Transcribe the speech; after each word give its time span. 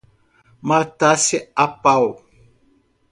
Matasse 0.67 1.39
a 1.55 1.65
pau 1.83 2.05